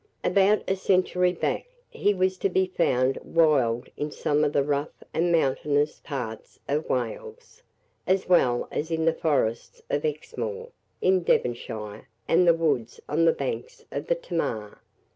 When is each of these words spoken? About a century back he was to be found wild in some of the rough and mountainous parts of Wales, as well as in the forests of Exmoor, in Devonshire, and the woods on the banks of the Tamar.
About 0.23 0.63
a 0.67 0.75
century 0.75 1.31
back 1.31 1.67
he 1.87 2.11
was 2.11 2.35
to 2.39 2.49
be 2.49 2.65
found 2.65 3.19
wild 3.23 3.87
in 3.95 4.09
some 4.09 4.43
of 4.43 4.51
the 4.51 4.63
rough 4.63 5.03
and 5.13 5.31
mountainous 5.31 5.99
parts 6.03 6.59
of 6.67 6.89
Wales, 6.89 7.61
as 8.07 8.27
well 8.27 8.67
as 8.71 8.89
in 8.89 9.05
the 9.05 9.13
forests 9.13 9.79
of 9.91 10.03
Exmoor, 10.03 10.69
in 11.03 11.21
Devonshire, 11.21 12.07
and 12.27 12.47
the 12.47 12.55
woods 12.55 12.99
on 13.07 13.25
the 13.25 13.31
banks 13.31 13.85
of 13.91 14.07
the 14.07 14.15
Tamar. 14.15 14.81